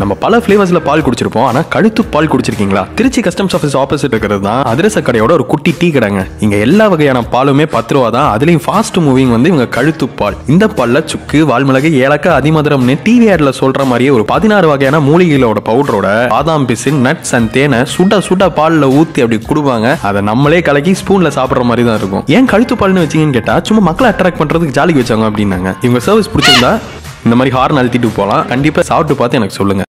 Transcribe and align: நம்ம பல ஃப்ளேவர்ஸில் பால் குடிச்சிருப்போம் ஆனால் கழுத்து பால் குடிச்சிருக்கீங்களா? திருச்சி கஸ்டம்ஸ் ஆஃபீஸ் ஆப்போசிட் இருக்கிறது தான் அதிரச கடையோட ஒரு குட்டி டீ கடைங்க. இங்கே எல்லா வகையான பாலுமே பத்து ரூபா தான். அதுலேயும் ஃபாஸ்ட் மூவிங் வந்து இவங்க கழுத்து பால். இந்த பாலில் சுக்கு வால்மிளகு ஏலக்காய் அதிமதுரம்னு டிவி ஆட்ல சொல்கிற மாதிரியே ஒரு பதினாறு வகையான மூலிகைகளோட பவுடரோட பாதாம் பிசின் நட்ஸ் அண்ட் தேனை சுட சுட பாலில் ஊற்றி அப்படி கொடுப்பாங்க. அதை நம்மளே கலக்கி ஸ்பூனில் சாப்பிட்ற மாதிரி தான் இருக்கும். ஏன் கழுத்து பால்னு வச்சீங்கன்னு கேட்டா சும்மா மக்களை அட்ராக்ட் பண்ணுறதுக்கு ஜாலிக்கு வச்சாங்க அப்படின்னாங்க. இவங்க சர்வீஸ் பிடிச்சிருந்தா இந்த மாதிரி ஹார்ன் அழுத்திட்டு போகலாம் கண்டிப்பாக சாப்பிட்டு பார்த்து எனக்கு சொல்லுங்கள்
நம்ம 0.00 0.14
பல 0.24 0.38
ஃப்ளேவர்ஸில் 0.42 0.82
பால் 0.88 1.02
குடிச்சிருப்போம் 1.06 1.46
ஆனால் 1.46 1.64
கழுத்து 1.74 2.02
பால் 2.14 2.28
குடிச்சிருக்கீங்களா? 2.32 2.82
திருச்சி 2.98 3.20
கஸ்டம்ஸ் 3.26 3.54
ஆஃபீஸ் 3.56 3.74
ஆப்போசிட் 3.80 4.12
இருக்கிறது 4.14 4.42
தான் 4.46 4.60
அதிரச 4.72 5.00
கடையோட 5.06 5.32
ஒரு 5.36 5.44
குட்டி 5.52 5.72
டீ 5.80 5.88
கடைங்க. 5.96 6.20
இங்கே 6.44 6.58
எல்லா 6.66 6.84
வகையான 6.92 7.20
பாலுமே 7.32 7.64
பத்து 7.72 7.94
ரூபா 7.96 8.08
தான். 8.16 8.28
அதுலேயும் 8.34 8.62
ஃபாஸ்ட் 8.66 8.98
மூவிங் 9.06 9.32
வந்து 9.34 9.50
இவங்க 9.52 9.66
கழுத்து 9.76 10.08
பால். 10.20 10.36
இந்த 10.52 10.64
பாலில் 10.76 11.00
சுக்கு 11.12 11.38
வால்மிளகு 11.50 11.90
ஏலக்காய் 12.04 12.36
அதிமதுரம்னு 12.40 12.96
டிவி 13.06 13.26
ஆட்ல 13.32 13.52
சொல்கிற 13.60 13.86
மாதிரியே 13.92 14.12
ஒரு 14.18 14.26
பதினாறு 14.32 14.68
வகையான 14.72 15.00
மூலிகைகளோட 15.08 15.62
பவுடரோட 15.70 16.06
பாதாம் 16.34 16.68
பிசின் 16.70 17.00
நட்ஸ் 17.08 17.34
அண்ட் 17.38 17.50
தேனை 17.56 17.80
சுட 17.94 18.20
சுட 18.28 18.50
பாலில் 18.60 18.88
ஊற்றி 19.00 19.26
அப்படி 19.26 19.40
கொடுப்பாங்க. 19.50 19.96
அதை 20.10 20.22
நம்மளே 20.30 20.60
கலக்கி 20.68 20.94
ஸ்பூனில் 21.02 21.34
சாப்பிட்ற 21.38 21.66
மாதிரி 21.72 21.86
தான் 21.90 22.00
இருக்கும். 22.02 22.24
ஏன் 22.36 22.48
கழுத்து 22.54 22.76
பால்னு 22.82 23.04
வச்சீங்கன்னு 23.06 23.38
கேட்டா 23.40 23.56
சும்மா 23.70 23.84
மக்களை 23.90 24.10
அட்ராக்ட் 24.14 24.40
பண்ணுறதுக்கு 24.42 24.78
ஜாலிக்கு 24.80 25.02
வச்சாங்க 25.04 25.26
அப்படின்னாங்க. 25.32 25.68
இவங்க 25.88 26.02
சர்வீஸ் 26.08 26.32
பிடிச்சிருந்தா 26.34 26.72
இந்த 27.24 27.34
மாதிரி 27.34 27.52
ஹார்ன் 27.56 27.80
அழுத்திட்டு 27.80 28.10
போகலாம் 28.14 28.46
கண்டிப்பாக 28.46 28.86
சாப்பிட்டு 28.86 29.14
பார்த்து 29.14 29.38
எனக்கு 29.38 29.58
சொல்லுங்கள் 29.58 29.86